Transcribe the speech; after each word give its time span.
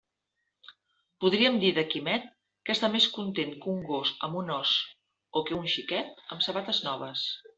Podríem 1.23 1.59
dir 1.63 1.69
de 1.77 1.83
Quimet 1.89 2.25
que 2.69 2.75
està 2.77 2.89
més 2.95 3.05
content 3.19 3.53
que 3.65 3.69
un 3.75 3.85
gos 3.91 4.15
amb 4.29 4.41
un 4.41 4.51
os 4.57 4.73
o 5.41 5.47
que 5.51 5.57
un 5.61 5.71
xiquet 5.75 6.25
amb 6.37 6.45
sabates 6.49 6.83
noves. 6.91 7.27